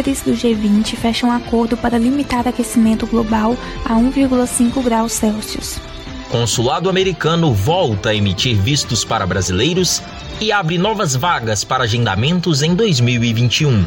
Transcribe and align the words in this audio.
líderes 0.00 0.22
do 0.22 0.32
G20 0.32 0.96
fecham 0.96 1.28
um 1.28 1.32
acordo 1.32 1.76
para 1.76 1.98
limitar 1.98 2.46
o 2.46 2.48
aquecimento 2.48 3.06
global 3.06 3.56
a 3.84 3.94
1,5 3.94 4.82
graus 4.82 5.12
Celsius. 5.12 5.78
Consulado 6.30 6.88
americano 6.88 7.52
volta 7.52 8.10
a 8.10 8.14
emitir 8.14 8.56
vistos 8.56 9.04
para 9.04 9.26
brasileiros 9.26 10.02
e 10.40 10.52
abre 10.52 10.78
novas 10.78 11.14
vagas 11.14 11.64
para 11.64 11.84
agendamentos 11.84 12.62
em 12.62 12.74
2021. 12.74 13.82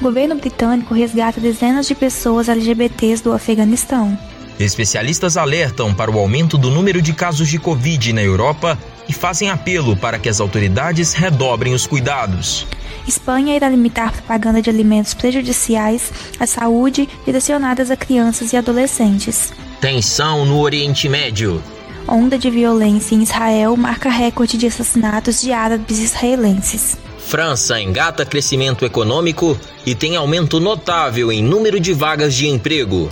O 0.00 0.02
governo 0.02 0.36
britânico 0.36 0.94
resgata 0.94 1.40
dezenas 1.40 1.86
de 1.86 1.94
pessoas 1.94 2.48
LGBTs 2.48 3.22
do 3.22 3.32
Afeganistão. 3.32 4.18
Especialistas 4.58 5.36
alertam 5.36 5.92
para 5.92 6.10
o 6.10 6.18
aumento 6.18 6.56
do 6.56 6.70
número 6.70 7.02
de 7.02 7.12
casos 7.12 7.48
de 7.48 7.58
Covid 7.58 8.12
na 8.12 8.22
Europa 8.22 8.78
e 9.08 9.12
fazem 9.12 9.50
apelo 9.50 9.96
para 9.96 10.18
que 10.18 10.28
as 10.28 10.40
autoridades 10.40 11.12
redobrem 11.12 11.74
os 11.74 11.86
cuidados. 11.86 12.66
Espanha 13.06 13.54
irá 13.56 13.68
limitar 13.68 14.12
propaganda 14.12 14.62
de 14.62 14.70
alimentos 14.70 15.12
prejudiciais 15.12 16.12
à 16.38 16.46
saúde 16.46 17.08
direcionadas 17.26 17.90
a 17.90 17.96
crianças 17.96 18.52
e 18.52 18.56
adolescentes. 18.56 19.52
Tensão 19.80 20.44
no 20.46 20.60
Oriente 20.60 21.08
Médio. 21.08 21.62
Onda 22.06 22.38
de 22.38 22.50
violência 22.50 23.14
em 23.14 23.22
Israel 23.22 23.76
marca 23.76 24.08
recorde 24.08 24.56
de 24.56 24.66
assassinatos 24.66 25.40
de 25.40 25.52
árabes 25.52 25.98
israelenses. 25.98 26.96
França 27.18 27.80
engata 27.80 28.24
crescimento 28.24 28.84
econômico 28.84 29.58
e 29.84 29.94
tem 29.94 30.14
aumento 30.14 30.60
notável 30.60 31.32
em 31.32 31.42
número 31.42 31.80
de 31.80 31.92
vagas 31.92 32.34
de 32.34 32.46
emprego. 32.46 33.08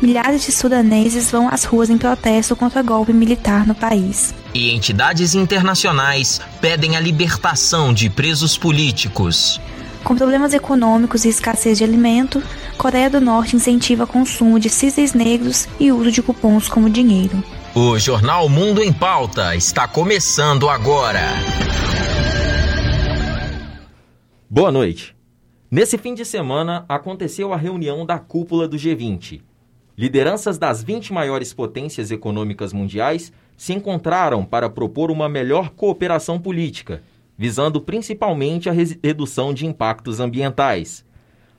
Milhares 0.00 0.46
de 0.46 0.52
sudaneses 0.52 1.30
vão 1.30 1.48
às 1.48 1.64
ruas 1.64 1.90
em 1.90 1.98
protesto 1.98 2.56
contra 2.56 2.80
o 2.80 2.84
golpe 2.84 3.12
militar 3.12 3.66
no 3.66 3.74
país. 3.74 4.34
E 4.54 4.70
entidades 4.70 5.34
internacionais 5.34 6.40
pedem 6.58 6.96
a 6.96 7.00
libertação 7.00 7.92
de 7.92 8.08
presos 8.08 8.56
políticos. 8.56 9.60
Com 10.02 10.16
problemas 10.16 10.54
econômicos 10.54 11.26
e 11.26 11.28
escassez 11.28 11.76
de 11.76 11.84
alimento, 11.84 12.42
Coreia 12.78 13.10
do 13.10 13.20
Norte 13.20 13.56
incentiva 13.56 14.04
o 14.04 14.06
consumo 14.06 14.58
de 14.58 14.70
cisnes 14.70 15.12
negros 15.12 15.68
e 15.78 15.92
uso 15.92 16.10
de 16.10 16.22
cupons 16.22 16.66
como 16.66 16.88
dinheiro. 16.88 17.44
O 17.74 17.98
Jornal 17.98 18.48
Mundo 18.48 18.82
em 18.82 18.90
Pauta 18.90 19.54
está 19.54 19.86
começando 19.86 20.70
agora. 20.70 21.20
Boa 24.48 24.72
noite. 24.72 25.14
Nesse 25.70 25.98
fim 25.98 26.14
de 26.14 26.24
semana 26.24 26.86
aconteceu 26.88 27.52
a 27.52 27.56
reunião 27.58 28.06
da 28.06 28.18
cúpula 28.18 28.66
do 28.66 28.78
G20. 28.78 29.42
Lideranças 30.00 30.56
das 30.56 30.82
20 30.82 31.12
maiores 31.12 31.52
potências 31.52 32.10
econômicas 32.10 32.72
mundiais 32.72 33.30
se 33.54 33.74
encontraram 33.74 34.46
para 34.46 34.70
propor 34.70 35.10
uma 35.10 35.28
melhor 35.28 35.68
cooperação 35.68 36.40
política, 36.40 37.02
visando 37.36 37.82
principalmente 37.82 38.70
a 38.70 38.72
redução 38.72 39.52
de 39.52 39.66
impactos 39.66 40.18
ambientais. 40.18 41.04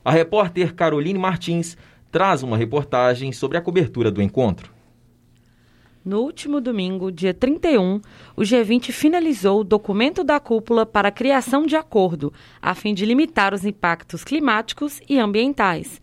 A 0.03 0.09
repórter 0.09 0.73
Caroline 0.73 1.19
Martins 1.19 1.77
traz 2.11 2.41
uma 2.41 2.57
reportagem 2.57 3.31
sobre 3.31 3.59
a 3.59 3.61
cobertura 3.61 4.09
do 4.09 4.23
encontro. 4.23 4.73
No 6.03 6.21
último 6.21 6.59
domingo, 6.59 7.11
dia 7.11 7.35
31, 7.35 8.01
o 8.35 8.41
G20 8.41 8.91
finalizou 8.91 9.59
o 9.59 9.63
documento 9.63 10.23
da 10.23 10.39
cúpula 10.39 10.83
para 10.83 11.09
a 11.09 11.11
criação 11.11 11.67
de 11.67 11.75
acordo, 11.75 12.33
a 12.59 12.73
fim 12.73 12.95
de 12.95 13.05
limitar 13.05 13.53
os 13.53 13.63
impactos 13.63 14.23
climáticos 14.23 14.99
e 15.07 15.19
ambientais. 15.19 16.01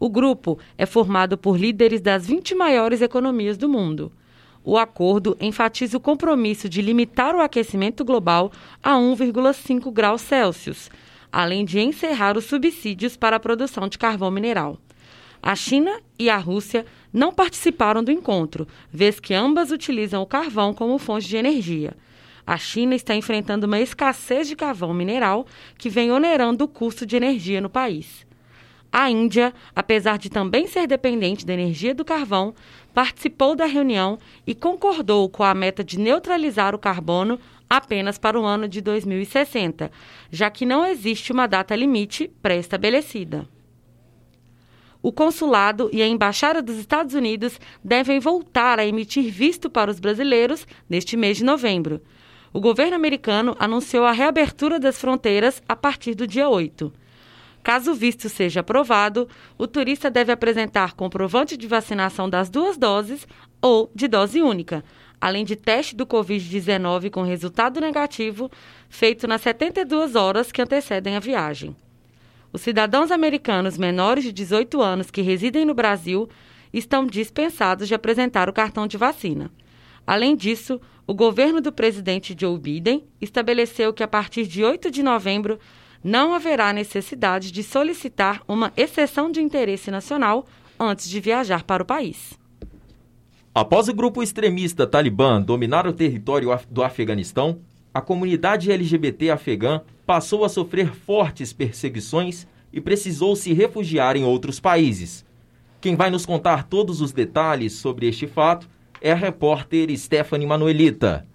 O 0.00 0.08
grupo 0.08 0.58
é 0.76 0.86
formado 0.86 1.36
por 1.36 1.58
líderes 1.58 2.00
das 2.00 2.26
20 2.26 2.54
maiores 2.54 3.02
economias 3.02 3.56
do 3.56 3.68
mundo. 3.68 4.12
O 4.64 4.76
acordo 4.76 5.36
enfatiza 5.40 5.96
o 5.96 6.00
compromisso 6.00 6.68
de 6.68 6.82
limitar 6.82 7.34
o 7.34 7.40
aquecimento 7.40 8.04
global 8.04 8.52
a 8.82 8.92
1,5 8.94 9.90
graus 9.90 10.20
Celsius, 10.20 10.90
além 11.32 11.64
de 11.64 11.80
encerrar 11.80 12.36
os 12.36 12.44
subsídios 12.44 13.16
para 13.16 13.36
a 13.36 13.40
produção 13.40 13.88
de 13.88 13.98
carvão 13.98 14.30
mineral. 14.30 14.78
A 15.42 15.56
China 15.56 16.00
e 16.18 16.28
a 16.28 16.36
Rússia 16.36 16.84
não 17.12 17.32
participaram 17.32 18.04
do 18.04 18.12
encontro, 18.12 18.68
vez 18.92 19.18
que 19.18 19.34
ambas 19.34 19.70
utilizam 19.70 20.22
o 20.22 20.26
carvão 20.26 20.74
como 20.74 20.98
fonte 20.98 21.26
de 21.26 21.36
energia. 21.36 21.96
A 22.46 22.56
China 22.56 22.94
está 22.94 23.14
enfrentando 23.14 23.66
uma 23.66 23.80
escassez 23.80 24.48
de 24.48 24.56
carvão 24.56 24.94
mineral 24.94 25.46
que 25.76 25.88
vem 25.88 26.12
onerando 26.12 26.64
o 26.64 26.68
custo 26.68 27.04
de 27.04 27.16
energia 27.16 27.60
no 27.60 27.68
país. 27.68 28.27
A 28.92 29.10
Índia, 29.10 29.52
apesar 29.76 30.18
de 30.18 30.30
também 30.30 30.66
ser 30.66 30.86
dependente 30.86 31.44
da 31.44 31.52
energia 31.52 31.94
do 31.94 32.04
carvão, 32.04 32.54
participou 32.94 33.54
da 33.54 33.66
reunião 33.66 34.18
e 34.46 34.54
concordou 34.54 35.28
com 35.28 35.44
a 35.44 35.54
meta 35.54 35.84
de 35.84 35.98
neutralizar 35.98 36.74
o 36.74 36.78
carbono 36.78 37.38
apenas 37.68 38.16
para 38.16 38.40
o 38.40 38.44
ano 38.44 38.66
de 38.66 38.80
2060, 38.80 39.90
já 40.30 40.50
que 40.50 40.64
não 40.64 40.86
existe 40.86 41.32
uma 41.32 41.46
data 41.46 41.76
limite 41.76 42.30
pré-estabelecida. 42.42 43.46
O 45.02 45.12
consulado 45.12 45.88
e 45.92 46.02
a 46.02 46.08
embaixada 46.08 46.60
dos 46.60 46.76
Estados 46.76 47.14
Unidos 47.14 47.60
devem 47.84 48.18
voltar 48.18 48.80
a 48.80 48.86
emitir 48.86 49.30
visto 49.30 49.70
para 49.70 49.90
os 49.90 50.00
brasileiros 50.00 50.66
neste 50.88 51.16
mês 51.16 51.36
de 51.36 51.44
novembro. 51.44 52.00
O 52.52 52.60
governo 52.60 52.96
americano 52.96 53.54
anunciou 53.58 54.04
a 54.04 54.12
reabertura 54.12 54.80
das 54.80 54.98
fronteiras 54.98 55.62
a 55.68 55.76
partir 55.76 56.14
do 56.14 56.26
dia 56.26 56.48
8. 56.48 56.92
Caso 57.62 57.92
o 57.92 57.94
visto 57.94 58.28
seja 58.28 58.60
aprovado, 58.60 59.28
o 59.56 59.66
turista 59.66 60.10
deve 60.10 60.32
apresentar 60.32 60.94
comprovante 60.94 61.56
de 61.56 61.66
vacinação 61.66 62.28
das 62.28 62.48
duas 62.48 62.76
doses 62.76 63.26
ou 63.60 63.90
de 63.94 64.08
dose 64.08 64.40
única, 64.40 64.84
além 65.20 65.44
de 65.44 65.56
teste 65.56 65.94
do 65.94 66.06
Covid-19 66.06 67.10
com 67.10 67.22
resultado 67.22 67.80
negativo 67.80 68.50
feito 68.88 69.26
nas 69.26 69.42
72 69.42 70.14
horas 70.14 70.52
que 70.52 70.62
antecedem 70.62 71.16
a 71.16 71.20
viagem. 71.20 71.76
Os 72.52 72.62
cidadãos 72.62 73.10
americanos 73.10 73.76
menores 73.76 74.24
de 74.24 74.32
18 74.32 74.80
anos 74.80 75.10
que 75.10 75.20
residem 75.20 75.64
no 75.66 75.74
Brasil 75.74 76.28
estão 76.72 77.06
dispensados 77.06 77.88
de 77.88 77.94
apresentar 77.94 78.48
o 78.48 78.52
cartão 78.52 78.86
de 78.86 78.96
vacina. 78.96 79.50
Além 80.06 80.34
disso, 80.34 80.80
o 81.06 81.12
governo 81.14 81.60
do 81.60 81.72
presidente 81.72 82.34
Joe 82.38 82.58
Biden 82.58 83.04
estabeleceu 83.20 83.92
que 83.92 84.02
a 84.02 84.08
partir 84.08 84.46
de 84.46 84.64
8 84.64 84.90
de 84.90 85.02
novembro 85.02 85.58
não 86.02 86.34
haverá 86.34 86.72
necessidade 86.72 87.50
de 87.52 87.62
solicitar 87.62 88.42
uma 88.46 88.72
exceção 88.76 89.30
de 89.30 89.40
interesse 89.40 89.90
nacional 89.90 90.46
antes 90.78 91.08
de 91.08 91.20
viajar 91.20 91.64
para 91.64 91.82
o 91.82 91.86
país. 91.86 92.38
Após 93.54 93.88
o 93.88 93.94
grupo 93.94 94.22
extremista 94.22 94.86
Talibã 94.86 95.40
dominar 95.42 95.86
o 95.86 95.92
território 95.92 96.56
do 96.70 96.82
Afeganistão, 96.82 97.60
a 97.92 98.00
comunidade 98.00 98.70
LGBT 98.70 99.30
afegã 99.30 99.80
passou 100.06 100.44
a 100.44 100.48
sofrer 100.48 100.94
fortes 100.94 101.52
perseguições 101.52 102.46
e 102.72 102.80
precisou 102.80 103.34
se 103.34 103.52
refugiar 103.52 104.16
em 104.16 104.24
outros 104.24 104.60
países. 104.60 105.24
Quem 105.80 105.96
vai 105.96 106.10
nos 106.10 106.24
contar 106.24 106.64
todos 106.64 107.00
os 107.00 107.12
detalhes 107.12 107.74
sobre 107.74 108.08
este 108.08 108.26
fato 108.26 108.68
é 109.00 109.12
a 109.12 109.14
repórter 109.14 109.96
Stephanie 109.96 110.46
Manuelita. 110.46 111.27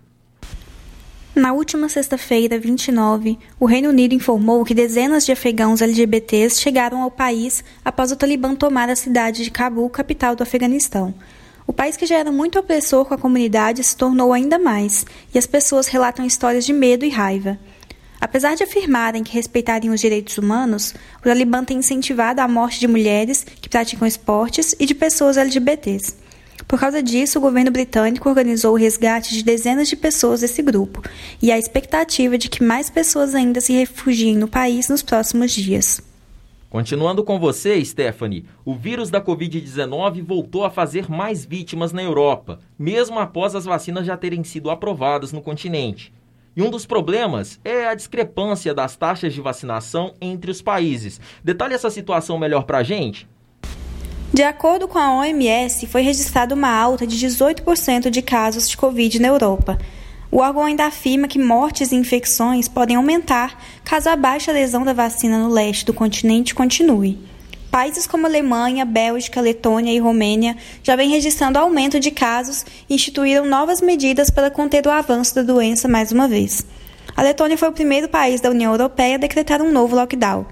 Na 1.35 1.51
última 1.51 1.89
sexta-feira, 1.89 2.59
29, 2.59 3.39
o 3.59 3.65
Reino 3.65 3.89
Unido 3.89 4.13
informou 4.13 4.63
que 4.63 4.75
dezenas 4.75 5.25
de 5.25 5.31
afegãos 5.31 5.81
LGBTs 5.81 6.61
chegaram 6.61 7.01
ao 7.01 7.09
país 7.09 7.63
após 7.83 8.11
o 8.11 8.15
Talibã 8.15 8.53
tomar 8.53 8.87
a 8.87 8.95
cidade 8.95 9.43
de 9.43 9.49
Cabul, 9.49 9.89
capital 9.89 10.35
do 10.35 10.43
Afeganistão. 10.43 11.11
O 11.65 11.73
país 11.73 11.97
que 11.97 12.05
já 12.05 12.19
era 12.19 12.31
muito 12.31 12.59
opressor 12.59 13.05
com 13.05 13.15
a 13.15 13.17
comunidade 13.17 13.83
se 13.83 13.97
tornou 13.97 14.31
ainda 14.31 14.59
mais, 14.59 15.07
e 15.33 15.39
as 15.39 15.47
pessoas 15.47 15.87
relatam 15.87 16.23
histórias 16.23 16.65
de 16.65 16.71
medo 16.71 17.03
e 17.03 17.09
raiva. 17.09 17.57
Apesar 18.21 18.53
de 18.53 18.63
afirmarem 18.63 19.23
que 19.23 19.33
respeitariam 19.33 19.91
os 19.91 20.01
direitos 20.01 20.37
humanos, 20.37 20.93
o 21.19 21.23
Talibã 21.23 21.63
tem 21.63 21.79
incentivado 21.79 22.41
a 22.41 22.47
morte 22.47 22.79
de 22.79 22.87
mulheres 22.87 23.43
que 23.43 23.67
praticam 23.67 24.07
esportes 24.07 24.75
e 24.79 24.85
de 24.85 24.93
pessoas 24.93 25.35
LGBTs. 25.37 26.22
Por 26.67 26.79
causa 26.79 27.03
disso, 27.03 27.37
o 27.37 27.41
governo 27.41 27.71
britânico 27.71 28.27
organizou 28.29 28.73
o 28.73 28.77
resgate 28.77 29.33
de 29.33 29.43
dezenas 29.43 29.87
de 29.87 29.95
pessoas 29.95 30.41
desse 30.41 30.61
grupo, 30.61 31.01
e 31.41 31.51
há 31.51 31.57
expectativa 31.57 32.37
de 32.37 32.49
que 32.49 32.63
mais 32.63 32.89
pessoas 32.89 33.35
ainda 33.35 33.61
se 33.61 33.73
refugiem 33.73 34.37
no 34.37 34.47
país 34.47 34.89
nos 34.89 35.01
próximos 35.01 35.51
dias. 35.51 36.01
Continuando 36.73 37.23
com 37.23 37.39
você, 37.39 37.85
Stephanie, 37.85 38.45
o 38.65 38.73
vírus 38.73 39.11
da 39.11 39.21
Covid-19 39.21 40.23
voltou 40.23 40.65
a 40.65 40.71
fazer 40.71 41.07
mais 41.07 41.45
vítimas 41.45 41.93
na 41.93 42.01
Europa, 42.01 42.59
mesmo 42.79 43.19
após 43.19 43.53
as 43.53 43.65
vacinas 43.65 44.07
já 44.07 44.17
terem 44.17 44.43
sido 44.43 44.71
aprovadas 44.71 45.31
no 45.31 45.39
continente. 45.39 46.11
E 46.55 46.63
um 46.63 46.71
dos 46.71 46.85
problemas 46.85 47.59
é 47.63 47.87
a 47.87 47.93
discrepância 47.93 48.73
das 48.73 48.95
taxas 48.95 49.35
de 49.35 49.41
vacinação 49.41 50.13
entre 50.19 50.49
os 50.49 50.63
países. 50.63 51.21
Detalhe 51.43 51.75
essa 51.75 51.91
situação 51.91 52.39
melhor 52.39 52.63
para 52.63 52.79
a 52.79 52.83
gente. 52.83 53.27
De 54.33 54.41
acordo 54.41 54.87
com 54.87 54.97
a 54.97 55.19
OMS, 55.19 55.85
foi 55.85 56.01
registrada 56.01 56.55
uma 56.55 56.67
alta 56.67 57.05
de 57.05 57.23
18% 57.23 58.09
de 58.09 58.19
casos 58.23 58.67
de 58.67 58.75
Covid 58.75 59.21
na 59.21 59.27
Europa. 59.27 59.77
O 60.31 60.39
órgão 60.39 60.63
ainda 60.63 60.87
afirma 60.87 61.27
que 61.27 61.37
mortes 61.37 61.91
e 61.91 61.95
infecções 61.95 62.67
podem 62.67 62.95
aumentar 62.95 63.61
caso 63.83 64.09
a 64.09 64.15
baixa 64.15 64.49
adesão 64.49 64.83
da 64.83 64.91
vacina 64.91 65.37
no 65.37 65.49
leste 65.49 65.85
do 65.85 65.93
continente 65.93 66.55
continue. 66.55 67.19
Países 67.69 68.07
como 68.07 68.25
Alemanha, 68.25 68.85
Bélgica, 68.85 69.39
Letônia 69.39 69.93
e 69.93 69.99
Romênia 69.99 70.57
já 70.81 70.95
vêm 70.95 71.11
registrando 71.11 71.59
aumento 71.59 71.99
de 71.99 72.09
casos 72.09 72.65
e 72.89 72.95
instituíram 72.95 73.45
novas 73.45 73.81
medidas 73.81 74.31
para 74.31 74.49
conter 74.49 74.87
o 74.87 74.91
avanço 74.91 75.35
da 75.35 75.43
doença 75.43 75.87
mais 75.87 76.11
uma 76.11 76.27
vez. 76.27 76.65
A 77.15 77.21
Letônia 77.21 77.55
foi 77.55 77.69
o 77.69 77.73
primeiro 77.73 78.09
país 78.09 78.41
da 78.41 78.49
União 78.49 78.71
Europeia 78.71 79.13
a 79.13 79.19
decretar 79.19 79.61
um 79.61 79.71
novo 79.71 79.95
lockdown. 79.95 80.47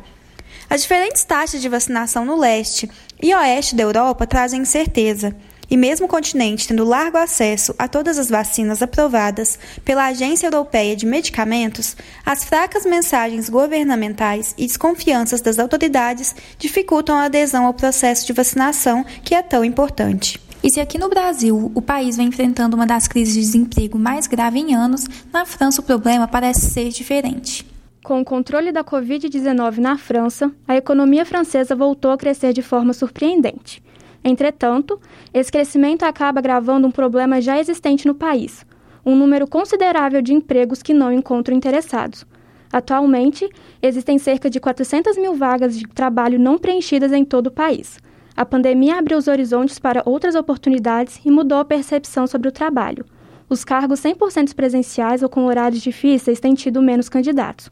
As 0.71 0.83
diferentes 0.83 1.25
taxas 1.25 1.61
de 1.61 1.67
vacinação 1.67 2.23
no 2.23 2.39
leste 2.39 2.89
e 3.21 3.33
oeste 3.35 3.75
da 3.75 3.83
Europa 3.83 4.25
trazem 4.25 4.61
incerteza. 4.61 5.35
E 5.69 5.77
mesmo 5.77 6.05
o 6.05 6.09
continente 6.09 6.67
tendo 6.67 6.83
largo 6.83 7.17
acesso 7.17 7.73
a 7.79 7.87
todas 7.87 8.19
as 8.19 8.29
vacinas 8.29 8.81
aprovadas 8.81 9.57
pela 9.85 10.07
Agência 10.07 10.47
Europeia 10.47 10.97
de 10.97 11.05
Medicamentos, 11.05 11.95
as 12.25 12.43
fracas 12.43 12.85
mensagens 12.85 13.47
governamentais 13.47 14.53
e 14.57 14.67
desconfianças 14.67 15.39
das 15.39 15.59
autoridades 15.59 16.35
dificultam 16.59 17.15
a 17.15 17.23
adesão 17.23 17.65
ao 17.65 17.73
processo 17.73 18.27
de 18.27 18.33
vacinação 18.33 19.05
que 19.23 19.33
é 19.33 19.41
tão 19.41 19.63
importante. 19.63 20.41
E 20.63 20.69
se 20.69 20.81
aqui 20.81 20.97
no 20.97 21.09
Brasil 21.09 21.71
o 21.73 21.81
país 21.81 22.17
vem 22.17 22.27
enfrentando 22.27 22.75
uma 22.75 22.85
das 22.85 23.07
crises 23.07 23.33
de 23.33 23.39
desemprego 23.39 23.97
mais 23.97 24.27
grave 24.27 24.59
em 24.59 24.75
anos, 24.75 25.05
na 25.31 25.45
França 25.45 25.79
o 25.79 25.85
problema 25.85 26.27
parece 26.27 26.69
ser 26.69 26.89
diferente. 26.89 27.65
Com 28.03 28.19
o 28.19 28.25
controle 28.25 28.71
da 28.71 28.83
Covid-19 28.83 29.77
na 29.77 29.95
França, 29.95 30.51
a 30.67 30.75
economia 30.75 31.23
francesa 31.23 31.75
voltou 31.75 32.09
a 32.09 32.17
crescer 32.17 32.51
de 32.51 32.63
forma 32.63 32.93
surpreendente. 32.93 33.81
Entretanto, 34.23 34.99
esse 35.31 35.51
crescimento 35.51 36.01
acaba 36.01 36.39
agravando 36.39 36.87
um 36.87 36.91
problema 36.91 37.39
já 37.39 37.59
existente 37.59 38.07
no 38.07 38.15
país: 38.15 38.65
um 39.05 39.15
número 39.15 39.47
considerável 39.47 40.19
de 40.19 40.33
empregos 40.33 40.81
que 40.81 40.95
não 40.95 41.13
encontram 41.13 41.55
interessados. 41.55 42.25
Atualmente, 42.73 43.47
existem 43.83 44.17
cerca 44.17 44.49
de 44.49 44.59
400 44.59 45.15
mil 45.17 45.35
vagas 45.35 45.77
de 45.77 45.87
trabalho 45.87 46.39
não 46.39 46.57
preenchidas 46.57 47.11
em 47.11 47.23
todo 47.23 47.47
o 47.47 47.51
país. 47.51 47.99
A 48.35 48.43
pandemia 48.43 48.97
abriu 48.97 49.19
os 49.19 49.27
horizontes 49.27 49.77
para 49.77 50.01
outras 50.07 50.33
oportunidades 50.33 51.21
e 51.23 51.29
mudou 51.29 51.59
a 51.59 51.65
percepção 51.65 52.25
sobre 52.25 52.47
o 52.47 52.51
trabalho. 52.51 53.05
Os 53.47 53.63
cargos 53.63 53.99
100% 54.01 54.55
presenciais 54.55 55.21
ou 55.21 55.29
com 55.29 55.45
horários 55.45 55.83
difíceis 55.83 56.39
têm 56.39 56.55
tido 56.55 56.81
menos 56.81 57.07
candidatos. 57.07 57.69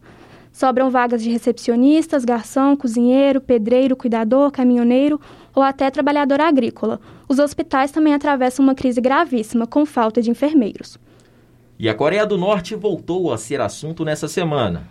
Sobram 0.59 0.89
vagas 0.89 1.23
de 1.23 1.29
recepcionistas, 1.29 2.25
garçom, 2.25 2.75
cozinheiro, 2.75 3.39
pedreiro, 3.39 3.95
cuidador, 3.95 4.51
caminhoneiro 4.51 5.17
ou 5.55 5.63
até 5.63 5.89
trabalhador 5.89 6.41
agrícola. 6.41 6.99
Os 7.29 7.39
hospitais 7.39 7.91
também 7.91 8.13
atravessam 8.13 8.65
uma 8.65 8.75
crise 8.75 8.99
gravíssima, 8.99 9.65
com 9.65 9.85
falta 9.85 10.21
de 10.21 10.29
enfermeiros. 10.29 10.99
E 11.79 11.87
a 11.87 11.95
Coreia 11.95 12.25
do 12.25 12.37
Norte 12.37 12.75
voltou 12.75 13.31
a 13.31 13.37
ser 13.37 13.61
assunto 13.61 14.03
nessa 14.03 14.27
semana. 14.27 14.85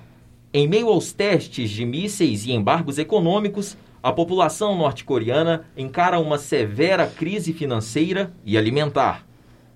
Em 0.55 0.67
meio 0.67 0.89
aos 0.89 1.13
testes 1.13 1.69
de 1.69 1.85
mísseis 1.85 2.47
e 2.47 2.53
embargos 2.53 2.97
econômicos, 2.97 3.77
a 4.03 4.11
população 4.11 4.75
norte-coreana 4.75 5.67
encara 5.77 6.19
uma 6.19 6.39
severa 6.39 7.07
crise 7.07 7.53
financeira 7.53 8.33
e 8.43 8.57
alimentar. 8.57 9.27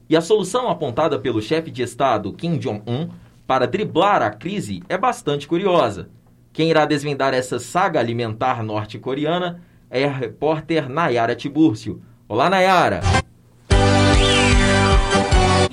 E 0.08 0.16
a 0.16 0.22
solução 0.22 0.70
apontada 0.70 1.18
pelo 1.18 1.42
chefe 1.42 1.70
de 1.70 1.82
Estado 1.82 2.32
Kim 2.32 2.56
Jong-un 2.56 3.10
para 3.46 3.66
driblar 3.66 4.22
a 4.22 4.30
crise 4.30 4.82
é 4.88 4.96
bastante 4.96 5.46
curiosa. 5.46 6.08
Quem 6.52 6.70
irá 6.70 6.84
desvendar 6.84 7.32
essa 7.32 7.58
saga 7.58 7.98
alimentar 7.98 8.62
norte-coreana 8.62 9.62
é 9.90 10.04
a 10.04 10.12
repórter 10.12 10.88
Nayara 10.88 11.34
Tibúrcio. 11.34 12.02
Olá, 12.28 12.48
Nayara! 12.48 13.00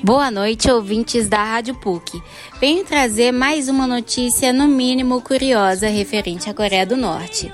Boa 0.01 0.31
noite, 0.31 0.71
ouvintes 0.71 1.27
da 1.27 1.43
Rádio 1.43 1.75
PUC. 1.75 2.21
Venho 2.59 2.85
trazer 2.85 3.31
mais 3.31 3.67
uma 3.67 3.85
notícia, 3.85 4.53
no 4.53 4.67
mínimo 4.67 5.21
curiosa, 5.21 5.87
referente 5.87 6.49
à 6.49 6.53
Coreia 6.53 6.85
do 6.85 6.95
Norte. 6.95 7.53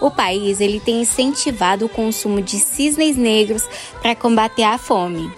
O 0.00 0.10
país 0.10 0.60
ele 0.60 0.80
tem 0.80 1.02
incentivado 1.02 1.86
o 1.86 1.88
consumo 1.88 2.40
de 2.40 2.56
cisnes 2.56 3.16
negros 3.16 3.68
para 4.00 4.14
combater 4.14 4.62
a 4.62 4.78
fome. 4.78 5.30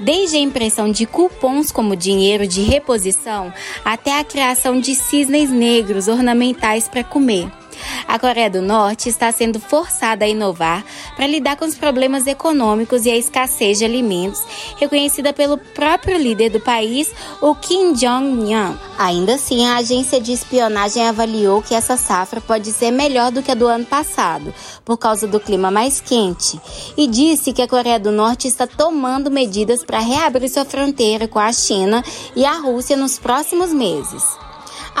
Desde 0.00 0.36
a 0.36 0.40
impressão 0.40 0.90
de 0.90 1.04
cupons 1.04 1.70
como 1.70 1.94
dinheiro 1.94 2.46
de 2.46 2.62
reposição 2.62 3.52
até 3.84 4.18
a 4.18 4.24
criação 4.24 4.80
de 4.80 4.94
cisnes 4.94 5.50
negros 5.50 6.08
ornamentais 6.08 6.88
para 6.88 7.04
comer. 7.04 7.59
A 8.06 8.18
Coreia 8.18 8.50
do 8.50 8.62
Norte 8.62 9.08
está 9.08 9.30
sendo 9.32 9.60
forçada 9.60 10.24
a 10.24 10.28
inovar 10.28 10.84
para 11.16 11.26
lidar 11.26 11.56
com 11.56 11.64
os 11.64 11.74
problemas 11.74 12.26
econômicos 12.26 13.06
e 13.06 13.10
a 13.10 13.16
escassez 13.16 13.78
de 13.78 13.84
alimentos, 13.84 14.42
reconhecida 14.76 15.32
pelo 15.32 15.58
próprio 15.58 16.18
líder 16.18 16.50
do 16.50 16.60
país, 16.60 17.10
o 17.40 17.54
Kim 17.54 17.92
Jong-un. 17.92 18.76
Ainda 18.98 19.34
assim, 19.34 19.66
a 19.66 19.76
agência 19.76 20.20
de 20.20 20.32
espionagem 20.32 21.08
avaliou 21.08 21.62
que 21.62 21.74
essa 21.74 21.96
safra 21.96 22.40
pode 22.40 22.72
ser 22.72 22.90
melhor 22.90 23.30
do 23.30 23.42
que 23.42 23.50
a 23.50 23.54
do 23.54 23.66
ano 23.66 23.84
passado, 23.84 24.52
por 24.84 24.96
causa 24.96 25.26
do 25.26 25.40
clima 25.40 25.70
mais 25.70 26.00
quente, 26.00 26.60
e 26.96 27.06
disse 27.06 27.52
que 27.52 27.62
a 27.62 27.68
Coreia 27.68 27.98
do 27.98 28.10
Norte 28.10 28.48
está 28.48 28.66
tomando 28.66 29.30
medidas 29.30 29.84
para 29.84 30.00
reabrir 30.00 30.48
sua 30.48 30.64
fronteira 30.64 31.28
com 31.28 31.38
a 31.38 31.52
China 31.52 32.04
e 32.34 32.44
a 32.44 32.54
Rússia 32.54 32.96
nos 32.96 33.18
próximos 33.18 33.72
meses. 33.72 34.49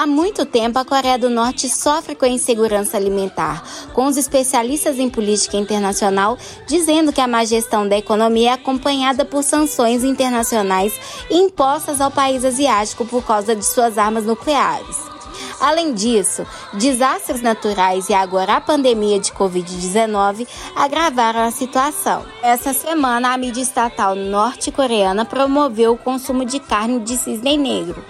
Há 0.00 0.06
muito 0.06 0.46
tempo, 0.46 0.78
a 0.78 0.84
Coreia 0.86 1.18
do 1.18 1.28
Norte 1.28 1.68
sofre 1.68 2.14
com 2.14 2.24
a 2.24 2.28
insegurança 2.28 2.96
alimentar, 2.96 3.62
com 3.92 4.06
os 4.06 4.16
especialistas 4.16 4.98
em 4.98 5.10
política 5.10 5.58
internacional 5.58 6.38
dizendo 6.66 7.12
que 7.12 7.20
a 7.20 7.28
má 7.28 7.44
gestão 7.44 7.86
da 7.86 7.98
economia 7.98 8.48
é 8.48 8.52
acompanhada 8.54 9.26
por 9.26 9.42
sanções 9.42 10.02
internacionais 10.02 10.98
impostas 11.30 12.00
ao 12.00 12.10
país 12.10 12.46
asiático 12.46 13.04
por 13.04 13.22
causa 13.26 13.54
de 13.54 13.62
suas 13.62 13.98
armas 13.98 14.24
nucleares. 14.24 14.96
Além 15.60 15.92
disso, 15.92 16.46
desastres 16.72 17.42
naturais 17.42 18.08
e 18.08 18.14
agora 18.14 18.54
a 18.54 18.60
pandemia 18.62 19.20
de 19.20 19.30
Covid-19 19.32 20.48
agravaram 20.74 21.40
a 21.40 21.50
situação. 21.50 22.24
Essa 22.42 22.72
semana, 22.72 23.34
a 23.34 23.36
mídia 23.36 23.60
estatal 23.60 24.14
norte-coreana 24.14 25.26
promoveu 25.26 25.92
o 25.92 25.98
consumo 25.98 26.46
de 26.46 26.58
carne 26.58 27.00
de 27.00 27.18
cisne 27.18 27.58
negro 27.58 28.02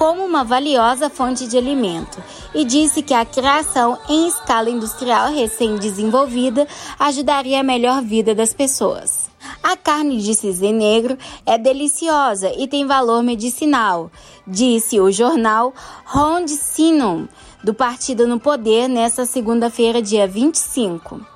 como 0.00 0.24
uma 0.24 0.42
valiosa 0.42 1.10
fonte 1.10 1.46
de 1.46 1.58
alimento 1.58 2.24
e 2.54 2.64
disse 2.64 3.02
que 3.02 3.12
a 3.12 3.22
criação 3.22 3.98
em 4.08 4.28
escala 4.28 4.70
industrial 4.70 5.30
recém-desenvolvida 5.30 6.66
ajudaria 6.98 7.60
a 7.60 7.62
melhor 7.62 8.00
vida 8.00 8.34
das 8.34 8.54
pessoas. 8.54 9.28
A 9.62 9.76
carne 9.76 10.16
de 10.16 10.34
cisne 10.34 10.72
negro 10.72 11.18
é 11.44 11.58
deliciosa 11.58 12.50
e 12.56 12.66
tem 12.66 12.86
valor 12.86 13.22
medicinal, 13.22 14.10
disse 14.46 14.98
o 14.98 15.12
jornal 15.12 15.74
Ronde 16.06 16.52
Sinum, 16.52 17.28
do 17.62 17.74
Partido 17.74 18.26
no 18.26 18.40
Poder, 18.40 18.88
nesta 18.88 19.26
segunda-feira, 19.26 20.00
dia 20.00 20.26
25. 20.26 21.29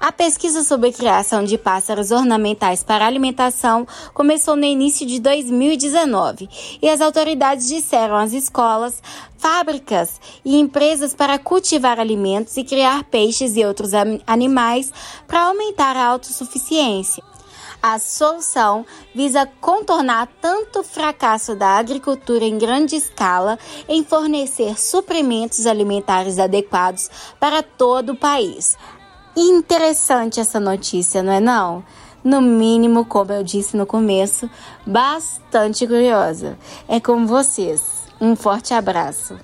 A 0.00 0.12
pesquisa 0.12 0.62
sobre 0.62 0.90
a 0.90 0.92
criação 0.92 1.42
de 1.42 1.58
pássaros 1.58 2.12
ornamentais 2.12 2.84
para 2.84 3.04
alimentação 3.04 3.84
começou 4.14 4.54
no 4.54 4.64
início 4.64 5.04
de 5.04 5.18
2019 5.18 6.48
e 6.80 6.88
as 6.88 7.00
autoridades 7.00 7.66
disseram 7.66 8.16
às 8.16 8.32
escolas, 8.32 9.02
fábricas 9.36 10.20
e 10.44 10.56
empresas 10.56 11.14
para 11.14 11.36
cultivar 11.36 11.98
alimentos 11.98 12.56
e 12.56 12.62
criar 12.62 13.04
peixes 13.04 13.56
e 13.56 13.64
outros 13.64 13.90
animais 14.24 14.92
para 15.26 15.46
aumentar 15.46 15.96
a 15.96 16.06
autossuficiência. 16.06 17.24
A 17.82 17.98
solução 17.98 18.86
visa 19.14 19.46
contornar 19.60 20.28
tanto 20.40 20.80
o 20.80 20.84
fracasso 20.84 21.54
da 21.54 21.78
agricultura 21.78 22.44
em 22.44 22.58
grande 22.58 22.96
escala 22.96 23.58
em 23.88 24.04
fornecer 24.04 24.78
suprimentos 24.78 25.66
alimentares 25.66 26.38
adequados 26.38 27.08
para 27.38 27.62
todo 27.62 28.12
o 28.12 28.16
país, 28.16 28.76
interessante 29.40 30.40
essa 30.40 30.58
notícia, 30.58 31.22
não 31.22 31.32
é 31.32 31.40
não? 31.40 31.84
No 32.24 32.40
mínimo, 32.40 33.04
como 33.04 33.32
eu 33.32 33.42
disse 33.42 33.76
no 33.76 33.86
começo, 33.86 34.50
bastante 34.86 35.86
curiosa. 35.86 36.58
É 36.88 36.98
com 36.98 37.26
vocês. 37.26 38.08
Um 38.20 38.34
forte 38.34 38.74
abraço. 38.74 39.36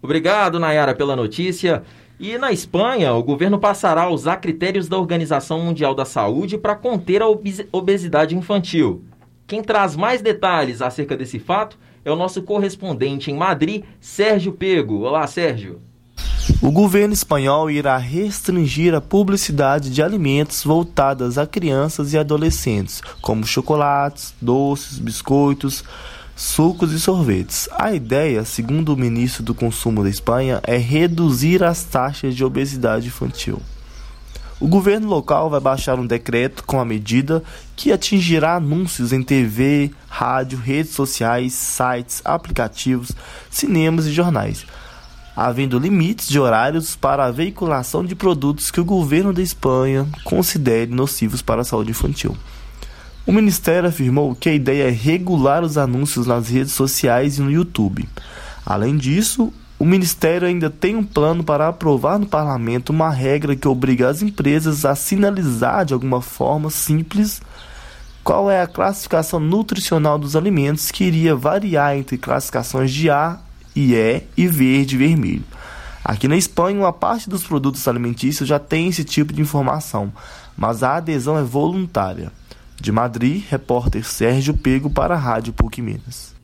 Obrigado, 0.00 0.60
Nayara, 0.60 0.94
pela 0.94 1.16
notícia. 1.16 1.82
E 2.18 2.38
na 2.38 2.52
Espanha, 2.52 3.12
o 3.12 3.22
governo 3.22 3.58
passará 3.58 4.04
a 4.04 4.10
usar 4.10 4.36
critérios 4.36 4.88
da 4.88 4.96
Organização 4.96 5.60
Mundial 5.60 5.94
da 5.94 6.04
Saúde 6.04 6.56
para 6.56 6.76
conter 6.76 7.20
a 7.22 7.26
obesidade 7.72 8.36
infantil. 8.36 9.04
Quem 9.46 9.62
traz 9.62 9.96
mais 9.96 10.22
detalhes 10.22 10.80
acerca 10.80 11.16
desse 11.16 11.38
fato 11.38 11.78
é 12.04 12.10
o 12.10 12.16
nosso 12.16 12.42
correspondente 12.42 13.30
em 13.30 13.36
Madrid, 13.36 13.84
Sérgio 14.00 14.52
Pego. 14.52 15.00
Olá, 15.00 15.26
Sérgio. 15.26 15.82
O 16.62 16.70
governo 16.70 17.12
espanhol 17.12 17.68
irá 17.68 17.96
restringir 17.96 18.94
a 18.94 19.00
publicidade 19.00 19.90
de 19.90 20.00
alimentos 20.00 20.62
voltadas 20.62 21.38
a 21.38 21.46
crianças 21.46 22.12
e 22.12 22.18
adolescentes, 22.18 23.02
como 23.20 23.44
chocolates, 23.44 24.32
doces, 24.40 24.98
biscoitos, 24.98 25.82
sucos 26.36 26.92
e 26.92 27.00
sorvetes. 27.00 27.68
A 27.72 27.92
ideia, 27.92 28.44
segundo 28.44 28.94
o 28.94 28.96
ministro 28.96 29.42
do 29.42 29.54
Consumo 29.54 30.04
da 30.04 30.08
Espanha, 30.08 30.60
é 30.62 30.76
reduzir 30.76 31.64
as 31.64 31.82
taxas 31.82 32.34
de 32.34 32.44
obesidade 32.44 33.08
infantil. 33.08 33.60
O 34.60 34.68
governo 34.68 35.08
local 35.08 35.50
vai 35.50 35.60
baixar 35.60 35.98
um 35.98 36.06
decreto 36.06 36.62
com 36.64 36.80
a 36.80 36.84
medida 36.84 37.42
que 37.74 37.92
atingirá 37.92 38.54
anúncios 38.54 39.12
em 39.12 39.22
TV, 39.22 39.90
rádio, 40.08 40.58
redes 40.58 40.92
sociais, 40.92 41.52
sites, 41.52 42.22
aplicativos, 42.24 43.10
cinemas 43.50 44.06
e 44.06 44.12
jornais 44.12 44.64
havendo 45.36 45.78
limites 45.78 46.28
de 46.28 46.40
horários 46.40 46.96
para 46.96 47.26
a 47.26 47.30
veiculação 47.30 48.02
de 48.02 48.14
produtos 48.14 48.70
que 48.70 48.80
o 48.80 48.84
governo 48.84 49.32
da 49.34 49.42
Espanha 49.42 50.06
considere 50.24 50.90
nocivos 50.90 51.42
para 51.42 51.60
a 51.60 51.64
saúde 51.64 51.90
infantil. 51.90 52.34
O 53.26 53.32
ministério 53.32 53.88
afirmou 53.88 54.34
que 54.34 54.48
a 54.48 54.54
ideia 54.54 54.88
é 54.88 54.90
regular 54.90 55.62
os 55.62 55.76
anúncios 55.76 56.26
nas 56.26 56.48
redes 56.48 56.72
sociais 56.72 57.38
e 57.38 57.42
no 57.42 57.50
YouTube. 57.50 58.08
Além 58.64 58.96
disso, 58.96 59.52
o 59.78 59.84
Ministério 59.84 60.48
ainda 60.48 60.70
tem 60.70 60.96
um 60.96 61.04
plano 61.04 61.44
para 61.44 61.68
aprovar 61.68 62.18
no 62.18 62.26
parlamento 62.26 62.90
uma 62.90 63.10
regra 63.10 63.54
que 63.54 63.68
obriga 63.68 64.08
as 64.08 64.22
empresas 64.22 64.86
a 64.86 64.94
sinalizar 64.94 65.84
de 65.84 65.92
alguma 65.92 66.22
forma 66.22 66.70
simples 66.70 67.42
qual 68.24 68.50
é 68.50 68.62
a 68.62 68.66
classificação 68.66 69.38
nutricional 69.38 70.18
dos 70.18 70.34
alimentos, 70.34 70.90
que 70.90 71.04
iria 71.04 71.36
variar 71.36 71.96
entre 71.96 72.16
classificações 72.16 72.90
de 72.90 73.10
A 73.10 73.38
e 73.76 73.94
E 73.94 74.22
e 74.36 74.48
verde 74.48 74.96
e 74.96 74.98
vermelho. 74.98 75.44
Aqui 76.02 76.26
na 76.26 76.36
Espanha, 76.36 76.80
uma 76.80 76.92
parte 76.92 77.28
dos 77.28 77.44
produtos 77.44 77.86
alimentícios 77.86 78.48
já 78.48 78.58
tem 78.58 78.88
esse 78.88 79.04
tipo 79.04 79.32
de 79.32 79.42
informação, 79.42 80.12
mas 80.56 80.82
a 80.82 80.96
adesão 80.96 81.36
é 81.36 81.42
voluntária. 81.42 82.32
De 82.80 82.90
Madrid, 82.92 83.44
repórter 83.48 84.04
Sérgio 84.04 84.54
Pego 84.54 84.88
para 84.88 85.14
a 85.14 85.18
Rádio 85.18 85.52
PUC 85.52 85.82
Minas. 85.82 86.34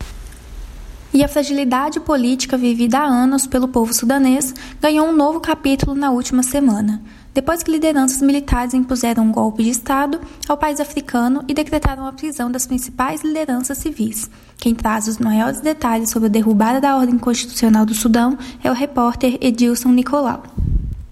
E 1.14 1.22
a 1.22 1.28
fragilidade 1.28 2.00
política 2.00 2.56
vivida 2.56 2.98
há 2.98 3.04
anos 3.04 3.46
pelo 3.46 3.68
povo 3.68 3.92
sudanês 3.92 4.54
ganhou 4.80 5.06
um 5.06 5.14
novo 5.14 5.40
capítulo 5.40 5.94
na 5.94 6.10
última 6.10 6.42
semana, 6.42 7.02
depois 7.34 7.62
que 7.62 7.70
lideranças 7.70 8.20
militares 8.20 8.74
impuseram 8.74 9.24
um 9.24 9.32
golpe 9.32 9.62
de 9.62 9.70
Estado 9.70 10.20
ao 10.48 10.56
país 10.56 10.80
africano 10.80 11.44
e 11.48 11.54
decretaram 11.54 12.06
a 12.06 12.12
prisão 12.12 12.50
das 12.50 12.66
principais 12.66 13.22
lideranças 13.22 13.78
civis. 13.78 14.30
Quem 14.58 14.74
traz 14.74 15.08
os 15.08 15.18
maiores 15.18 15.60
detalhes 15.60 16.10
sobre 16.10 16.26
a 16.26 16.30
derrubada 16.30 16.80
da 16.80 16.96
ordem 16.96 17.18
constitucional 17.18 17.86
do 17.86 17.94
Sudão 17.94 18.38
é 18.62 18.70
o 18.70 18.74
repórter 18.74 19.38
Edilson 19.40 19.88
Nicolau. 19.88 20.42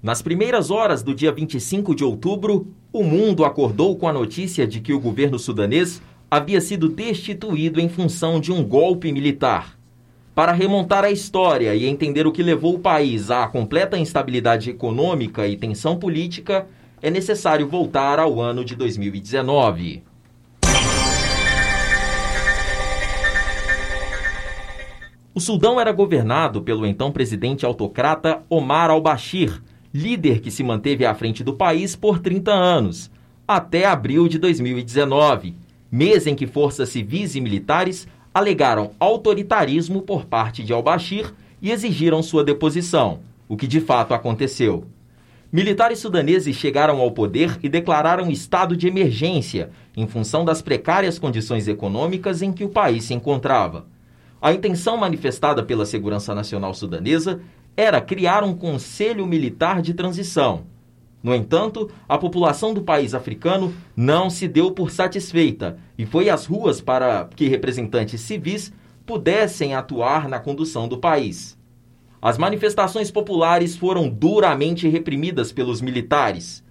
Nas 0.02 0.22
primeiras 0.22 0.70
horas 0.70 1.02
do 1.02 1.14
dia 1.14 1.32
25 1.32 1.94
de 1.94 2.04
outubro, 2.04 2.66
o 2.92 3.02
mundo 3.02 3.44
acordou 3.44 3.96
com 3.96 4.08
a 4.08 4.12
notícia 4.12 4.66
de 4.66 4.80
que 4.80 4.92
o 4.92 5.00
governo 5.00 5.38
sudanês 5.38 6.00
havia 6.30 6.60
sido 6.60 6.88
destituído 6.88 7.80
em 7.80 7.88
função 7.88 8.40
de 8.40 8.52
um 8.52 8.62
golpe 8.62 9.12
militar. 9.12 9.79
Para 10.40 10.52
remontar 10.52 11.04
a 11.04 11.10
história 11.10 11.74
e 11.74 11.84
entender 11.84 12.26
o 12.26 12.32
que 12.32 12.42
levou 12.42 12.76
o 12.76 12.78
país 12.78 13.30
à 13.30 13.46
completa 13.46 13.98
instabilidade 13.98 14.70
econômica 14.70 15.46
e 15.46 15.54
tensão 15.54 15.98
política, 15.98 16.66
é 17.02 17.10
necessário 17.10 17.68
voltar 17.68 18.18
ao 18.18 18.40
ano 18.40 18.64
de 18.64 18.74
2019. 18.74 20.02
O 25.34 25.40
Sudão 25.40 25.78
era 25.78 25.92
governado 25.92 26.62
pelo 26.62 26.86
então 26.86 27.12
presidente 27.12 27.66
autocrata 27.66 28.42
Omar 28.48 28.88
al-Bashir, 28.88 29.62
líder 29.92 30.40
que 30.40 30.50
se 30.50 30.64
manteve 30.64 31.04
à 31.04 31.14
frente 31.14 31.44
do 31.44 31.52
país 31.52 31.94
por 31.94 32.18
30 32.18 32.50
anos, 32.50 33.10
até 33.46 33.84
abril 33.84 34.26
de 34.26 34.38
2019, 34.38 35.54
mês 35.92 36.26
em 36.26 36.34
que 36.34 36.46
forças 36.46 36.88
civis 36.88 37.34
e 37.34 37.42
militares 37.42 38.08
alegaram 38.32 38.92
autoritarismo 38.98 40.02
por 40.02 40.24
parte 40.24 40.62
de 40.62 40.72
al-Bashir 40.72 41.32
e 41.60 41.70
exigiram 41.70 42.22
sua 42.22 42.44
deposição, 42.44 43.20
o 43.48 43.56
que 43.56 43.66
de 43.66 43.80
fato 43.80 44.14
aconteceu. 44.14 44.84
Militares 45.52 45.98
sudaneses 45.98 46.54
chegaram 46.54 47.00
ao 47.00 47.10
poder 47.10 47.58
e 47.60 47.68
declararam 47.68 48.30
estado 48.30 48.76
de 48.76 48.86
emergência 48.86 49.70
em 49.96 50.06
função 50.06 50.44
das 50.44 50.62
precárias 50.62 51.18
condições 51.18 51.66
econômicas 51.66 52.40
em 52.40 52.52
que 52.52 52.62
o 52.62 52.68
país 52.68 53.04
se 53.04 53.14
encontrava. 53.14 53.84
A 54.40 54.52
intenção 54.52 54.96
manifestada 54.96 55.62
pela 55.62 55.84
Segurança 55.84 56.34
Nacional 56.34 56.72
Sudanesa 56.72 57.40
era 57.76 58.00
criar 58.00 58.44
um 58.44 58.54
conselho 58.54 59.26
militar 59.26 59.82
de 59.82 59.92
transição. 59.92 60.62
No 61.22 61.34
entanto, 61.34 61.90
a 62.08 62.16
população 62.16 62.72
do 62.72 62.82
país 62.82 63.14
africano 63.14 63.74
não 63.94 64.30
se 64.30 64.48
deu 64.48 64.72
por 64.72 64.90
satisfeita 64.90 65.78
e 65.98 66.06
foi 66.06 66.30
às 66.30 66.46
ruas 66.46 66.80
para 66.80 67.28
que 67.36 67.46
representantes 67.46 68.20
civis 68.22 68.72
pudessem 69.04 69.74
atuar 69.74 70.28
na 70.28 70.38
condução 70.38 70.88
do 70.88 70.98
país. 70.98 71.58
As 72.22 72.38
manifestações 72.38 73.10
populares 73.10 73.76
foram 73.76 74.08
duramente 74.08 74.88
reprimidas 74.88 75.52
pelos 75.52 75.80
militares. 75.80 76.64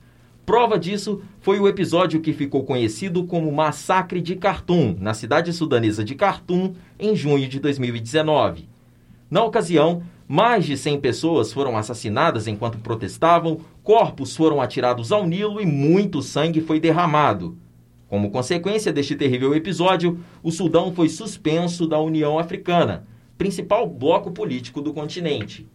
Prova 0.46 0.80
disso 0.80 1.22
foi 1.42 1.60
o 1.60 1.68
episódio 1.68 2.22
que 2.22 2.34
ficou 2.34 2.64
conhecido 2.64 3.24
como 3.26 3.52
Massacre 3.52 4.20
de 4.20 4.36
Khartoum, 4.36 4.96
na 5.00 5.14
cidade 5.14 5.54
sudanesa 5.54 6.04
de 6.04 6.16
Khartoum, 6.16 6.74
em 7.00 7.16
junho 7.16 7.48
de 7.48 7.60
2019. 7.60 8.68
Na 9.30 9.44
ocasião, 9.44 10.02
mais 10.28 10.66
de 10.66 10.76
100 10.76 11.00
pessoas 11.02 11.54
foram 11.54 11.78
assassinadas 11.78 12.48
enquanto 12.48 12.80
protestavam, 12.80 13.60
corpos 13.84 14.36
foram 14.36 14.60
atirados 14.60 15.12
ao 15.12 15.28
Nilo 15.28 15.62
e 15.62 15.66
muito 15.68 16.22
sangue 16.22 16.62
foi 16.62 16.80
derramado. 16.80 17.56
Como 18.08 18.32
consequência 18.32 18.92
deste 18.92 19.16
terrível 19.16 19.54
episódio, 19.54 20.20
o 20.42 20.52
Sudão 20.52 20.92
foi 20.92 21.10
suspenso 21.10 21.86
da 21.86 22.00
União 22.00 22.40
Africana, 22.40 23.06
principal 23.38 23.88
bloco 23.88 24.32
político 24.32 24.82
do 24.82 24.94
continente. 24.94 25.68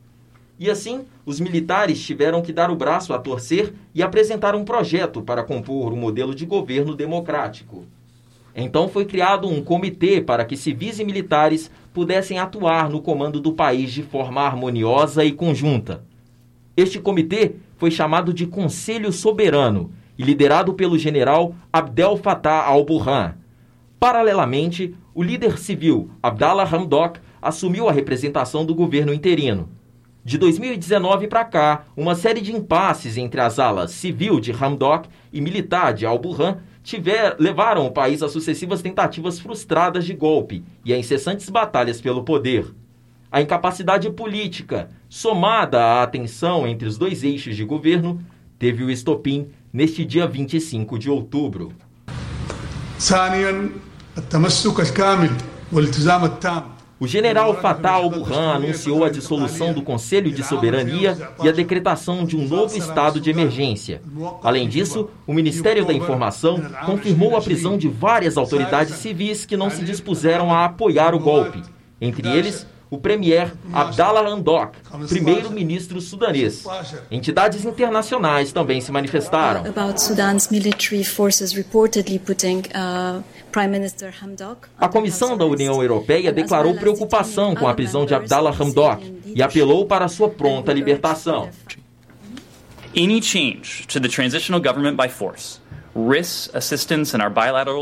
E 0.58 0.68
assim, 0.68 1.04
os 1.24 1.38
militares 1.38 2.02
tiveram 2.02 2.42
que 2.42 2.52
dar 2.52 2.72
o 2.72 2.76
braço 2.76 3.12
a 3.12 3.20
torcer 3.20 3.72
e 3.94 4.02
apresentar 4.02 4.56
um 4.56 4.64
projeto 4.64 5.22
para 5.22 5.44
compor 5.44 5.92
um 5.92 5.96
modelo 5.96 6.34
de 6.34 6.44
governo 6.44 6.92
democrático. 6.92 7.84
Então 8.54 8.88
foi 8.88 9.04
criado 9.04 9.48
um 9.48 9.62
comitê 9.62 10.20
para 10.20 10.44
que 10.44 10.56
civis 10.56 11.00
e 11.00 11.04
militares 11.04 11.70
pudessem 11.92 12.38
atuar 12.38 12.88
no 12.88 13.02
comando 13.02 13.40
do 13.40 13.52
país 13.52 13.92
de 13.92 14.02
forma 14.02 14.42
harmoniosa 14.42 15.24
e 15.24 15.32
conjunta. 15.32 16.04
Este 16.76 17.00
comitê 17.00 17.56
foi 17.76 17.90
chamado 17.90 18.32
de 18.32 18.46
Conselho 18.46 19.12
Soberano 19.12 19.92
e 20.16 20.22
liderado 20.22 20.74
pelo 20.74 20.98
general 20.98 21.54
Abdel 21.72 22.16
Fattah 22.16 22.64
al-Burhan. 22.64 23.34
Paralelamente, 23.98 24.94
o 25.14 25.22
líder 25.22 25.58
civil 25.58 26.10
Abdallah 26.22 26.64
Hamdok 26.64 27.20
assumiu 27.40 27.88
a 27.88 27.92
representação 27.92 28.64
do 28.64 28.74
governo 28.74 29.12
interino. 29.12 29.68
De 30.24 30.38
2019 30.38 31.28
para 31.28 31.44
cá, 31.44 31.84
uma 31.96 32.14
série 32.14 32.40
de 32.40 32.50
impasses 32.50 33.16
entre 33.16 33.40
as 33.40 33.58
alas 33.58 33.90
civil 33.90 34.40
de 34.40 34.52
Hamdok 34.52 35.08
e 35.32 35.40
militar 35.40 35.92
de 35.92 36.06
al-Burhan 36.06 36.58
tiver, 36.84 37.34
levaram 37.40 37.86
o 37.86 37.90
país 37.90 38.22
a 38.22 38.28
sucessivas 38.28 38.82
tentativas 38.82 39.40
frustradas 39.40 40.04
de 40.04 40.12
golpe 40.12 40.62
e 40.84 40.92
a 40.92 40.98
incessantes 40.98 41.48
batalhas 41.48 42.00
pelo 42.00 42.22
poder. 42.22 42.72
A 43.32 43.40
incapacidade 43.40 44.08
política, 44.10 44.90
somada 45.08 46.02
à 46.02 46.06
tensão 46.06 46.68
entre 46.68 46.86
os 46.86 46.96
dois 46.96 47.24
eixos 47.24 47.56
de 47.56 47.64
governo, 47.64 48.20
teve 48.58 48.84
o 48.84 48.90
estopim 48.90 49.48
neste 49.72 50.04
dia 50.04 50.26
25 50.26 50.98
de 50.98 51.10
outubro. 51.10 51.72
O 57.00 57.08
general 57.08 57.60
Fatah 57.60 57.94
al-Burhan 57.94 58.52
anunciou 58.54 59.04
a 59.04 59.10
dissolução 59.10 59.72
do 59.72 59.82
Conselho 59.82 60.30
de 60.30 60.44
Soberania 60.44 61.16
e 61.42 61.48
a 61.48 61.52
decretação 61.52 62.24
de 62.24 62.36
um 62.36 62.46
novo 62.46 62.76
estado 62.76 63.20
de 63.20 63.30
emergência. 63.30 64.00
Além 64.42 64.68
disso, 64.68 65.10
o 65.26 65.34
Ministério 65.34 65.84
da 65.84 65.92
Informação 65.92 66.60
confirmou 66.86 67.36
a 67.36 67.42
prisão 67.42 67.76
de 67.76 67.88
várias 67.88 68.36
autoridades 68.36 68.94
civis 68.94 69.44
que 69.44 69.56
não 69.56 69.70
se 69.70 69.84
dispuseram 69.84 70.52
a 70.52 70.66
apoiar 70.66 71.14
o 71.14 71.18
golpe, 71.18 71.62
entre 72.00 72.28
eles 72.28 72.64
o 72.90 72.98
premier 72.98 73.52
Abdallah 73.72 74.28
Hamdok, 74.28 74.76
primeiro-ministro 75.08 76.00
sudanês. 76.00 76.64
Entidades 77.10 77.64
internacionais 77.64 78.52
também 78.52 78.80
se 78.80 78.92
manifestaram. 78.92 79.64
A 84.78 84.88
Comissão 84.88 85.36
da 85.36 85.44
União 85.44 85.82
Europeia 85.82 86.32
declarou 86.32 86.74
preocupação 86.74 87.54
com 87.54 87.68
a 87.68 87.74
prisão 87.74 88.04
de 88.06 88.14
Abdallah 88.14 88.54
Hamdok 88.58 89.22
e 89.34 89.42
apelou 89.42 89.86
para 89.86 90.08
sua 90.08 90.28
pronta 90.28 90.72
libertação. 90.72 91.48
Any 92.96 93.20
change 93.20 93.86
to 93.88 94.00
the 94.00 94.08
transitional 94.08 94.60
government 94.60 94.94
by 94.94 95.08
force 95.08 95.63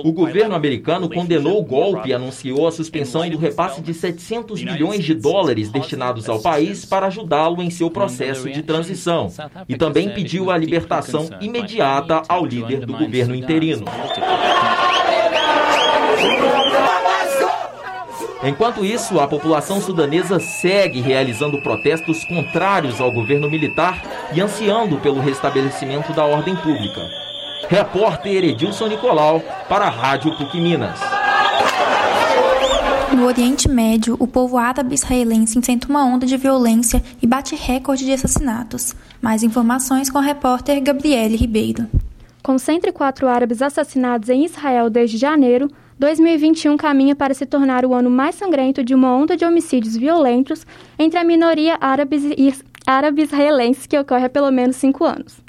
o 0.05 0.13
governo 0.13 0.55
americano 0.55 1.09
condenou 1.09 1.59
o 1.59 1.65
golpe 1.65 2.11
e 2.11 2.13
anunciou 2.13 2.69
a 2.69 2.73
suspensão 2.73 3.29
do 3.31 3.39
repasse 3.39 3.81
de 3.81 3.95
700 3.95 4.63
milhões 4.63 5.03
de 5.03 5.15
dólares 5.15 5.71
destinados 5.71 6.29
ao 6.29 6.41
país 6.41 6.85
para 6.85 7.07
ajudá-lo 7.07 7.63
em 7.63 7.71
seu 7.71 7.91
processo 7.91 8.51
de 8.51 8.63
transição. 8.63 9.33
E 9.67 9.77
também 9.77 10.11
pediu 10.11 10.51
a 10.51 10.59
libertação 10.59 11.31
imediata 11.41 12.23
ao 12.29 12.45
líder 12.45 12.85
do 12.85 12.93
governo 12.93 13.35
interino. 13.35 13.87
Enquanto 18.45 18.85
isso, 18.85 19.21
a 19.21 19.29
população 19.29 19.81
sudanesa 19.81 20.41
segue 20.41 21.01
realizando 21.01 21.63
protestos 21.63 22.25
contrários 22.25 23.01
ao 23.01 23.13
governo 23.13 23.49
militar 23.49 24.03
e 24.35 24.41
ansiando 24.41 24.99
pelo 24.99 25.21
restabelecimento 25.21 26.13
da 26.13 26.25
ordem 26.25 26.57
pública. 26.57 27.22
Repórter 27.69 28.45
Edilson 28.45 28.89
Nicolau 28.89 29.41
para 29.69 29.87
a 29.87 29.91
Rádio 29.91 30.37
PUC 30.37 30.61
Minas. 30.61 30.99
No 33.15 33.27
Oriente 33.27 33.69
Médio, 33.69 34.17
o 34.19 34.27
povo 34.27 34.57
árabe 34.57 34.95
israelense 34.95 35.59
enfrenta 35.59 35.89
uma 35.89 36.05
onda 36.05 36.27
de 36.27 36.37
violência 36.37 37.03
e 37.21 37.27
bate 37.27 37.55
recorde 37.55 38.05
de 38.05 38.13
assassinatos. 38.13 38.95
Mais 39.21 39.43
informações 39.43 40.11
com 40.11 40.19
a 40.19 40.23
repórter 40.23 40.81
Gabriele 40.83 41.37
Ribeiro. 41.37 41.87
Com 42.43 42.59
104 42.59 43.29
árabes 43.29 43.63
assassinados 43.63 44.29
em 44.29 44.45
Israel 44.45 44.91
desde 44.91 45.17
janeiro, 45.17 45.69
2021 45.99 46.77
caminha 46.77 47.15
para 47.15 47.35
se 47.35 47.47
tornar 47.47 47.85
o 47.85 47.95
ano 47.95 48.11
mais 48.11 48.35
sangrento 48.35 48.83
de 48.83 48.95
uma 48.95 49.15
onda 49.15 49.37
de 49.37 49.45
homicídios 49.45 49.97
violentos 49.97 50.67
entre 50.99 51.19
a 51.19 51.25
minoria 51.25 51.79
árabe-israelense 52.87 53.89
que 53.89 53.99
ocorre 53.99 54.25
há 54.25 54.31
pelo 54.31 54.51
menos 54.51 54.77
cinco 54.77 55.05
anos. 55.05 55.42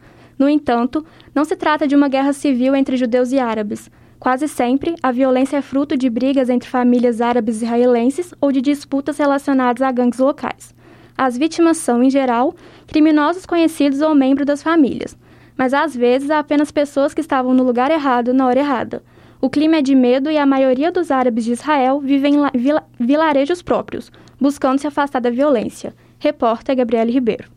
No 0.43 0.49
entanto, 0.49 1.05
não 1.33 1.45
se 1.45 1.55
trata 1.55 1.87
de 1.87 1.95
uma 1.95 2.09
guerra 2.09 2.33
civil 2.33 2.75
entre 2.75 2.97
judeus 2.97 3.31
e 3.31 3.39
árabes. 3.39 3.89
Quase 4.19 4.45
sempre, 4.49 4.93
a 5.01 5.09
violência 5.09 5.55
é 5.55 5.61
fruto 5.61 5.95
de 5.95 6.09
brigas 6.09 6.49
entre 6.49 6.67
famílias 6.67 7.21
árabes 7.21 7.61
israelenses 7.61 8.33
ou 8.41 8.51
de 8.51 8.59
disputas 8.59 9.17
relacionadas 9.17 9.81
a 9.81 9.89
gangues 9.89 10.19
locais. 10.19 10.75
As 11.17 11.37
vítimas 11.37 11.77
são, 11.77 12.03
em 12.03 12.09
geral, 12.09 12.53
criminosos 12.87 13.45
conhecidos 13.45 14.01
ou 14.01 14.13
membros 14.13 14.45
das 14.45 14.61
famílias, 14.61 15.17
mas 15.57 15.73
às 15.73 15.95
vezes 15.95 16.29
há 16.29 16.39
apenas 16.39 16.71
pessoas 16.71 17.13
que 17.13 17.21
estavam 17.21 17.53
no 17.53 17.63
lugar 17.63 17.89
errado 17.89 18.33
na 18.33 18.45
hora 18.45 18.59
errada. 18.59 19.01
O 19.39 19.49
clima 19.49 19.77
é 19.77 19.81
de 19.81 19.95
medo 19.95 20.29
e 20.29 20.37
a 20.37 20.45
maioria 20.45 20.91
dos 20.91 21.09
árabes 21.09 21.45
de 21.45 21.53
Israel 21.53 22.01
vivem 22.01 22.35
em 22.35 22.75
vilarejos 22.99 23.61
próprios, 23.61 24.11
buscando 24.37 24.79
se 24.79 24.87
afastar 24.87 25.21
da 25.21 25.29
violência. 25.29 25.95
Repórter 26.19 26.75
Gabriele 26.75 27.13
Ribeiro. 27.13 27.52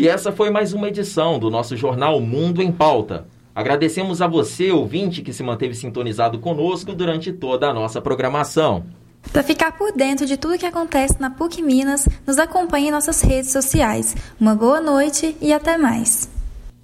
E 0.00 0.08
essa 0.08 0.32
foi 0.32 0.48
mais 0.48 0.72
uma 0.72 0.88
edição 0.88 1.38
do 1.38 1.50
nosso 1.50 1.76
jornal 1.76 2.22
Mundo 2.22 2.62
em 2.62 2.72
Pauta. 2.72 3.26
Agradecemos 3.54 4.22
a 4.22 4.26
você, 4.26 4.72
ouvinte, 4.72 5.20
que 5.20 5.30
se 5.30 5.42
manteve 5.42 5.74
sintonizado 5.74 6.38
conosco 6.38 6.94
durante 6.94 7.30
toda 7.34 7.68
a 7.68 7.74
nossa 7.74 8.00
programação. 8.00 8.86
Para 9.30 9.42
ficar 9.42 9.72
por 9.72 9.92
dentro 9.92 10.24
de 10.24 10.38
tudo 10.38 10.56
que 10.56 10.64
acontece 10.64 11.20
na 11.20 11.28
PUC 11.28 11.60
Minas, 11.60 12.08
nos 12.26 12.38
acompanhe 12.38 12.88
em 12.88 12.90
nossas 12.90 13.20
redes 13.20 13.52
sociais. 13.52 14.16
Uma 14.40 14.54
boa 14.54 14.80
noite 14.80 15.36
e 15.38 15.52
até 15.52 15.76
mais. 15.76 16.30